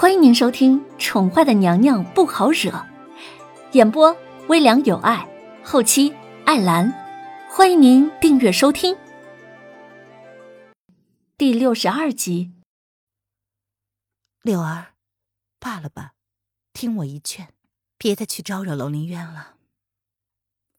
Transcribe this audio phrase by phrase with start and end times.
[0.00, 2.70] 欢迎您收听《宠坏的娘娘不好惹》，
[3.72, 5.28] 演播微凉有爱，
[5.64, 6.14] 后期
[6.46, 6.94] 艾兰。
[7.50, 8.96] 欢迎您订阅收听。
[11.36, 12.52] 第六十二集，
[14.42, 14.94] 柳儿，
[15.58, 16.12] 罢了吧，
[16.72, 17.48] 听我一劝，
[17.98, 19.56] 别再去招惹楼凌渊了。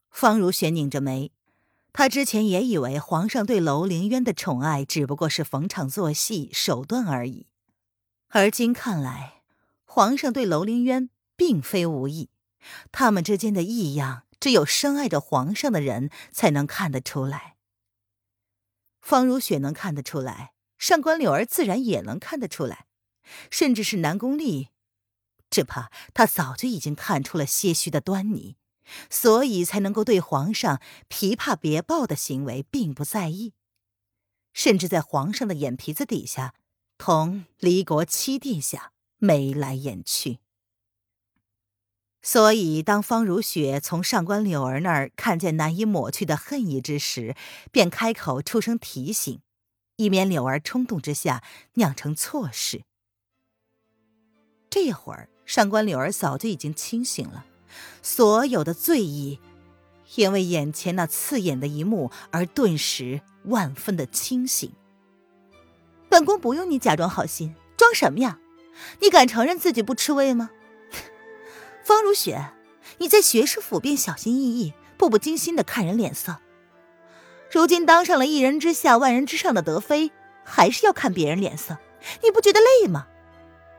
[0.10, 1.34] 方如雪拧着眉，
[1.92, 7.48] 她之前也以为皇上对楼凌渊的宠爱只不过是逢场作戏手段而已。
[8.32, 9.42] 而今看来，
[9.86, 12.30] 皇上对楼凌渊并非无意，
[12.92, 17.56] 他们之间的异样，只有深爱着皇上的人才能看得出来。
[19.02, 22.86] 方如雪能看得出来，上官柳儿自然也能看得出来，
[23.50, 24.70] 甚至是南宫丽，
[25.50, 28.58] 只怕他早就已经看出了些许的端倪，
[29.10, 33.56] 所以才能够对皇上琵琶别抱的行为并不在意，
[34.54, 36.54] 甚至在皇上的眼皮子底下。
[37.00, 40.40] 同离国七殿下眉来眼去，
[42.22, 47.38] 所以当方如雪从上官柳儿那儿看见难以抹去的恨意之时，
[47.72, 49.40] 便开口出声提醒，
[49.96, 51.42] 以免柳儿冲动之下
[51.76, 52.84] 酿成错事。
[54.70, 57.46] 这会儿，上官柳儿早就已经清醒了，
[58.04, 59.40] 所有的醉意，
[60.16, 64.74] 因为眼前那刺眼的一幕而顿时万分的清醒。
[66.10, 68.40] 本宫不用你假装好心，装什么呀？
[69.00, 70.50] 你敢承认自己不吃味吗？
[71.84, 72.52] 方如雪，
[72.98, 76.38] 你在学士府便小心翼翼、步步惊心的看人脸色，
[77.52, 80.12] 如今当上了一人之下、万人之上的德妃，
[80.44, 81.78] 还是要看别人脸色，
[82.24, 83.08] 你不觉得累吗？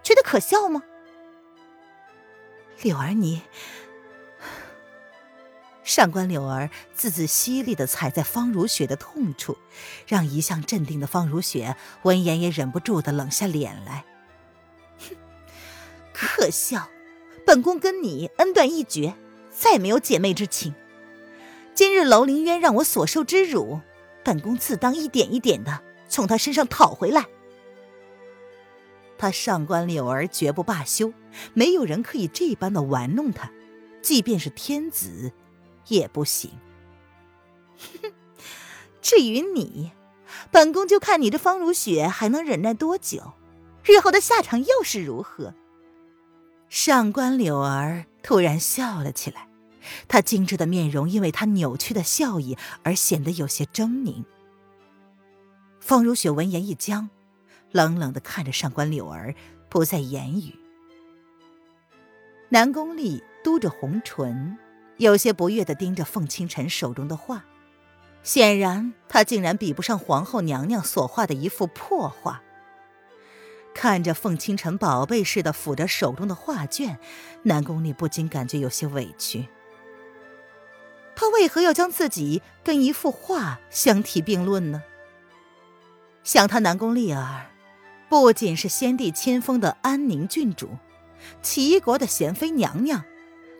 [0.03, 0.83] 觉得可笑吗？
[2.83, 3.42] 柳儿，你。
[5.91, 9.58] 上官柳儿字字犀利的踩在方如雪的痛处，
[10.06, 14.05] 让一向镇定的方如雪闻言也忍不住的冷下脸来。
[15.00, 15.16] 哼，
[16.12, 16.88] 可笑！
[17.44, 19.16] 本宫跟你恩断义绝，
[19.50, 20.73] 再没有姐妹之情。
[21.74, 23.80] 今日楼凌渊让我所受之辱，
[24.23, 27.27] 本宫自当一点一点的从他身上讨回来。
[29.18, 31.12] 他上官柳儿绝不罢休，
[31.52, 33.50] 没有人可以这般的玩弄他，
[34.00, 35.33] 即便是天子。
[35.90, 36.51] 也不行。
[39.02, 39.92] 至于你，
[40.51, 43.34] 本宫就看你这方如雪还能忍耐多久，
[43.84, 45.55] 日后的下场又是如何。
[46.68, 49.48] 上官柳儿突然笑了起来，
[50.06, 54.24] 她精致的面容因为她扭曲的笑意而显得有些狰狞。
[55.80, 57.11] 方如雪闻言一僵，
[57.73, 59.34] 冷冷的看着上官柳儿，
[59.68, 60.55] 不再言语。
[62.50, 64.58] 南宫丽嘟着红唇。
[65.00, 67.46] 有些不悦的盯着凤清晨手中的画，
[68.22, 72.42] 显然他竟然比不上皇后娘娘所画的一幅破画。
[73.74, 76.98] 看着凤清晨宝贝似的抚着手中的画卷，
[77.44, 79.48] 南宫丽不禁感觉有些委屈。
[81.17, 84.82] 他为何要将自己跟一幅画相提并论呢？
[86.22, 87.50] 想他南宫丽儿，
[88.11, 90.68] 不仅是先帝亲封的安宁郡主，
[91.40, 93.02] 齐国的贤妃娘娘。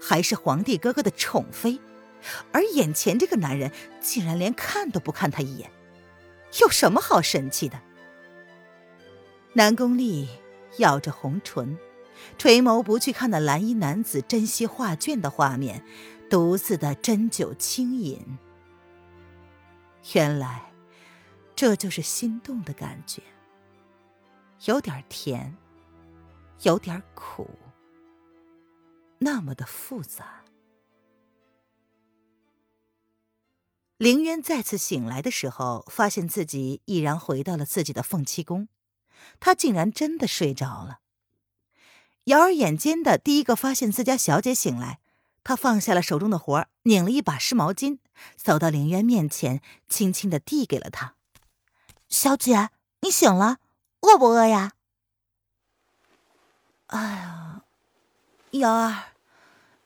[0.01, 1.79] 还是皇帝哥哥的宠妃，
[2.53, 5.71] 而眼前这个男人竟然连看都不看他一眼，
[6.61, 7.81] 有什么好神气的？
[9.53, 10.29] 南宫丽
[10.79, 11.77] 咬着红唇，
[12.39, 15.85] 垂眸不去看那蓝衣男子珍惜画卷的画面，
[16.31, 18.39] 独自的斟酒轻饮。
[20.15, 20.73] 原来，
[21.55, 23.23] 这就是心动的感觉，
[24.65, 25.57] 有点甜，
[26.63, 27.51] 有点苦。
[29.21, 30.45] 那么的复杂。
[33.97, 38.69] 凌渊再次醒来的时候，发现自己已然回到了自己的凤栖宫，
[39.39, 41.01] 他竟然真的睡着了。
[42.25, 45.01] 瑶儿眼尖的第一个发现自家小姐醒来，
[45.45, 47.99] 他放下了手中的活儿，拧了一把湿毛巾，
[48.37, 51.15] 走到凌渊面前，轻轻的递给了他
[52.09, 52.71] ：“小姐，
[53.01, 53.59] 你醒了，
[54.01, 54.73] 饿不饿呀？”
[56.89, 57.65] 哎呀，
[58.53, 59.10] 瑶儿。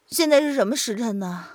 [0.06, 1.48] 现在是什么时辰呢？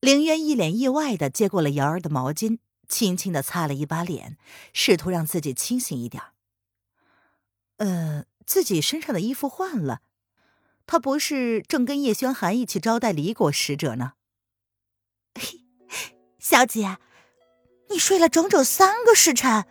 [0.00, 2.58] 凌渊一脸意外的接过了瑶儿的毛巾，
[2.88, 4.36] 轻轻的擦了一把脸，
[4.72, 6.22] 试图让自己清醒一点。
[7.78, 10.00] 呃，自己身上的衣服换了，
[10.86, 14.12] 他不是正跟叶轩寒一起招待离国使者呢？
[16.38, 16.98] 小姐，
[17.90, 19.66] 你睡了整整三个时辰，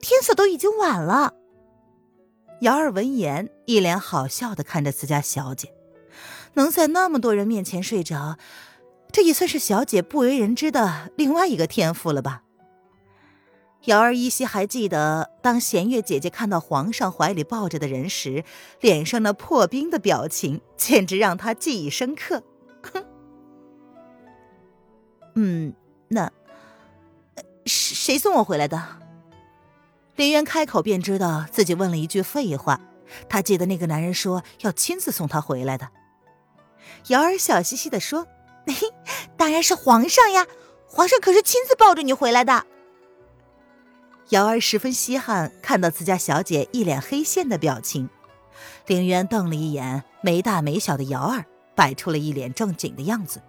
[0.00, 1.34] 天色都已经晚了。
[2.62, 5.72] 瑶儿闻言，一脸好笑的看着自家小姐。
[6.54, 8.38] 能在那么多人面前睡着，
[9.12, 12.42] 这也算是小姐不为人知的另外一个天赋了吧？
[13.84, 18.44] 瑶儿依稀还记得，当弦月姐姐看到皇上怀里抱着的人时，
[18.80, 22.42] 脸上那破冰的表情，简直让她记忆深刻。
[22.82, 23.04] 哼，
[25.36, 25.74] 嗯，
[26.08, 26.30] 那
[27.64, 28.82] 谁送我回来的？
[30.16, 32.80] 林渊开口便知道自己问了一句废话。
[33.28, 35.88] 他记得那个男人说要亲自送他回来的。
[37.08, 38.26] 瑶儿笑嘻嘻的说
[39.36, 40.46] ：“当然是皇上呀，
[40.86, 42.66] 皇上可是亲自抱着你回来的。”
[44.30, 48.10] 瑶儿十分稀罕看到自家小姐一脸黑线的表情。
[48.86, 53.40] 凌渊瞪了一眼没大没小的瑶儿，摆出了一脸正经的样子。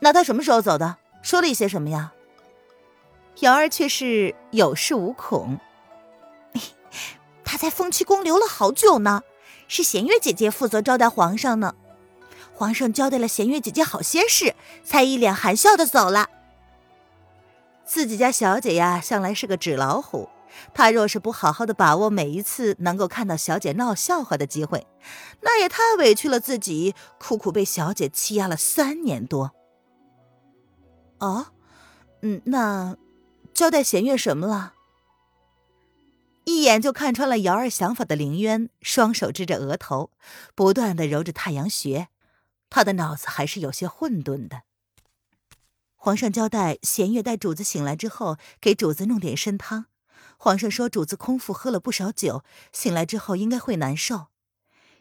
[0.00, 0.98] 那他什么时候走的？
[1.22, 2.12] 说了一些什么呀？
[3.40, 5.58] 瑶儿却是有恃无恐。
[7.44, 9.22] 他在凤栖宫留了好久呢，
[9.66, 11.74] 是弦月姐姐负责招待皇上呢。
[12.58, 16.28] 皇上交代了弦月姐姐好些事，才一脸含笑的走了。
[17.86, 20.28] 自己家小姐呀，向来是个纸老虎。
[20.74, 24.88] 她若是不好好的把握每一次能够看到小姐闹笑话的机会，
[25.42, 29.52] 那也太委屈了自己，苦苦被小姐欺压了三年多。
[31.20, 31.46] 哦，
[32.22, 32.96] 嗯，那
[33.54, 34.74] 交代弦月什么了？
[36.42, 40.10] 一眼就看穿了瑶儿想法的凌渊，双手支着额头，
[40.56, 42.08] 不断的揉着太阳穴，
[42.70, 44.62] 他的脑子还是有些混沌的。
[45.96, 49.86] 皇上交代弦月待主子醒来之后，给主子弄点参汤。
[50.36, 54.28] 皇上说主子空腹喝了不少酒，醒来之后应该会难受。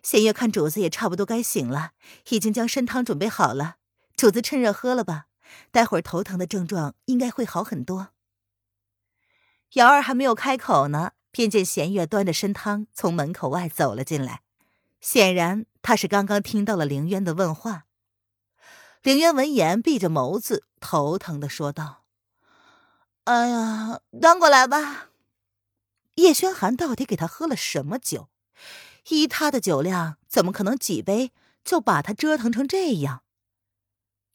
[0.01, 1.91] 弦月看主子也差不多该醒了，
[2.29, 3.75] 已经将参汤准备好了，
[4.15, 5.27] 主子趁热喝了吧，
[5.69, 8.09] 待会儿头疼的症状应该会好很多。
[9.73, 14.41] 瑶儿还没有开口呢，便见弦月端着参汤从门口外走了进来，
[14.99, 17.85] 显然他是刚刚听到了凌渊的问话。
[19.03, 22.03] 凌渊闻言，闭着眸子，头疼的说道
[23.25, 25.09] ：“哎呀，端过来吧。”
[26.15, 28.29] 叶轩寒到底给他喝了什么酒？
[29.09, 31.31] 依他的酒量，怎么可能几杯
[31.63, 33.21] 就把他折腾成这样？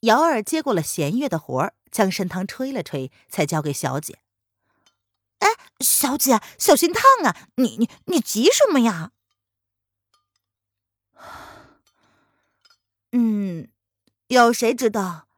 [0.00, 4.20] 瑶儿接过了弦月的活儿，将参汤吹了吹，才交给小姐。
[5.40, 5.48] “哎，
[5.80, 7.48] 小姐，小心烫啊！
[7.56, 9.12] 你你你急什么呀？”
[13.12, 13.68] 嗯。
[14.28, 15.28] 有谁知道，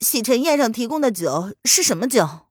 [0.00, 2.48] 洗尘宴上提供的酒是什么酒？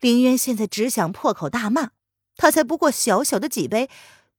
[0.00, 1.92] 凌渊现在只想破口大骂，
[2.36, 3.88] 他才不过小小的几杯，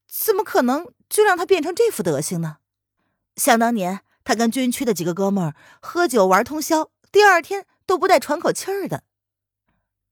[0.06, 2.58] 怎么可能就让他变成这副德行呢？
[3.34, 9.02] 想当年，他跟军区的几个哥们儿喝酒玩通宵，第二天都不带喘口气儿的。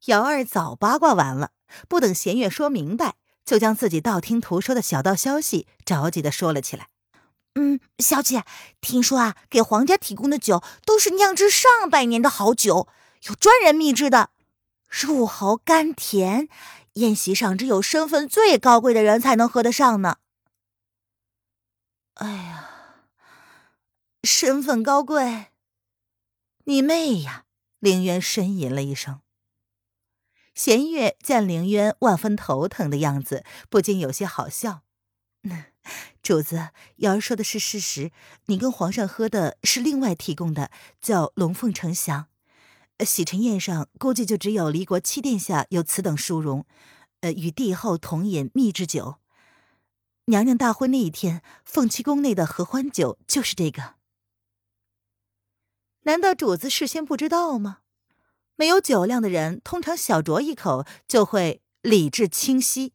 [0.07, 1.53] 姚二早八卦完了，
[1.89, 3.15] 不等弦月说明白，
[3.45, 6.89] 就将自己道听途说的小道消息着急的说了起来。
[7.59, 8.45] 嗯，小姐，
[8.83, 12.87] 听说啊，给皇家提供的酒都是酿制上百年的好酒，
[13.29, 14.29] 有专人秘制的，
[14.91, 16.51] 入喉甘甜，
[16.93, 20.19] 宴席上只有身份最高贵的人才能喝得上呢。
[22.17, 22.71] 哎呀，
[24.23, 25.47] 身份高贵，
[26.65, 27.45] 你妹呀！
[27.79, 29.21] 凌渊呻吟了一声。
[30.55, 34.83] 弦月见凌渊万分头疼的样子，不禁有些好笑。
[36.23, 38.11] 主子，瑶儿说的是事实。
[38.47, 40.71] 你跟皇上喝的是另外提供的，
[41.01, 42.27] 叫龙凤呈祥。
[43.05, 46.67] 洗尘宴上估计就只有离国七殿下有此等殊荣，
[47.21, 49.17] 呃，与帝后同饮秘制酒。
[50.25, 53.95] 娘娘大婚那一天，凤栖宫内的合欢酒就是这个。
[56.03, 57.79] 难道主子事先不知道吗？
[58.57, 62.95] 没有酒量的人，通常小酌一口就会理智清晰。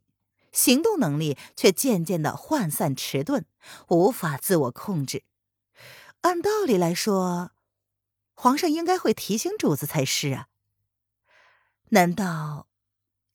[0.51, 3.45] 行动能力却渐渐的涣散迟钝，
[3.89, 5.23] 无法自我控制。
[6.21, 7.51] 按道理来说，
[8.33, 10.47] 皇上应该会提醒主子才是啊。
[11.89, 12.67] 难道？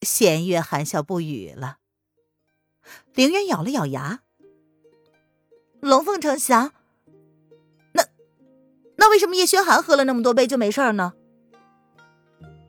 [0.03, 1.79] 弦月含笑不语了。
[3.15, 4.21] 凌渊咬了咬牙
[5.81, 6.73] ：“龙凤呈祥，
[7.93, 8.07] 那
[8.97, 11.15] 那为什么叶轩寒喝了那么多杯就没事儿呢？”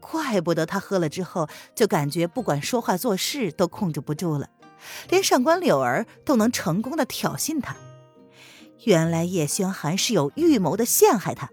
[0.09, 4.49] 怪不得他喝了之后就感觉不管说话做事都控制不住了，
[5.09, 7.75] 连上官柳儿都能成功的挑衅他。
[8.85, 11.49] 原来叶轩寒是有预谋的陷害他，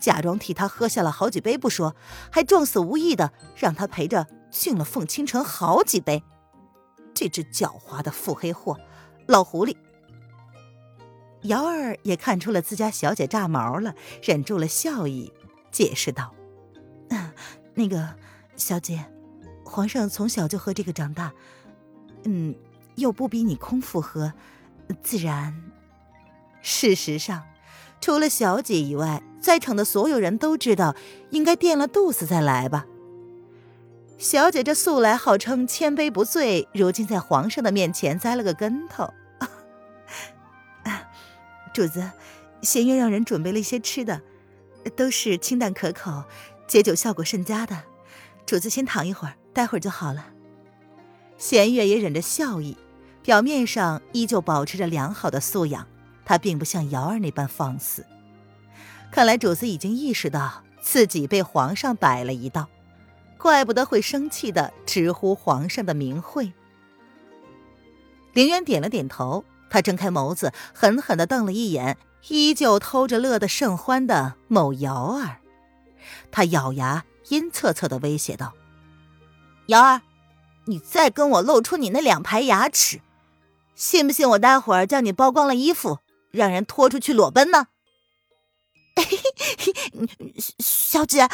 [0.00, 1.94] 假装替他喝下了好几杯不说，
[2.32, 6.22] 还撞死无意的让他陪着敬了凤倾城好几杯。
[7.14, 8.78] 这只狡猾的腹黑货，
[9.26, 9.76] 老狐狸！
[11.42, 15.32] 瑶儿也看出了自家小姐炸毛了，忍住了笑意，
[15.70, 16.34] 解释道。
[17.78, 18.08] 那个
[18.56, 19.04] 小姐，
[19.64, 21.32] 皇上从小就喝这个长大，
[22.24, 22.52] 嗯，
[22.96, 24.32] 又不比你空腹喝，
[25.00, 25.62] 自然。
[26.60, 27.44] 事实上，
[28.00, 30.96] 除了小姐以外，在场的所有人都知道，
[31.30, 32.84] 应该垫了肚子再来吧。
[34.18, 39.14] 小姐这素来号称千杯不醉，如今在皇上的面前栽了个跟头。
[41.72, 42.10] 主子，
[42.60, 44.20] 弦月让人准备了一些吃的，
[44.96, 46.24] 都是清淡可口、
[46.68, 47.82] 解酒效果甚佳的。
[48.46, 50.26] 主子先躺一会儿，待会儿就好了。
[51.36, 52.76] 弦月也忍着笑意，
[53.22, 55.86] 表面上依旧保持着良好的素养，
[56.24, 58.06] 她并不像瑶儿那般放肆。
[59.10, 62.68] 看来主子已经意识到自己被皇上摆了一道。
[63.38, 66.52] 怪不得会生气的直呼皇上的名讳。
[68.32, 71.96] 凌渊点了点头，他睁开眸子，狠狠的瞪了一眼，
[72.28, 75.36] 依旧偷着乐得甚欢的某瑶儿。
[76.30, 78.54] 他咬牙，阴恻恻的威胁道
[79.66, 80.02] ：“瑶儿，
[80.66, 83.00] 你再跟我露出你那两排牙齿，
[83.74, 85.98] 信不信我待会儿叫你剥光了衣服，
[86.30, 87.68] 让人拖出去裸奔呢？”
[90.58, 91.28] 小姐，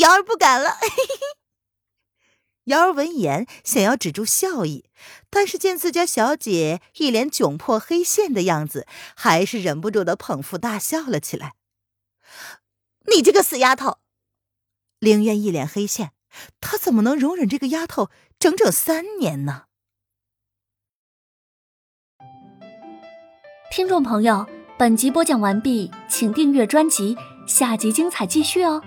[0.00, 0.78] 瑶儿不敢了。
[2.64, 4.90] 瑶儿闻言，想要止住笑意，
[5.28, 11.54] 但是见自家小姐一脸窘迫黑线的样子，还是忍不住的捧腹大笑了起来。
[13.14, 13.98] 你这个死丫头！
[15.04, 16.12] 凌渊一脸黑线，
[16.60, 18.08] 他怎么能容忍这个丫头
[18.38, 19.64] 整整三年呢？
[23.70, 24.46] 听众朋友，
[24.78, 28.82] 本集播讲完毕，请订阅专辑，下集精彩继续哦。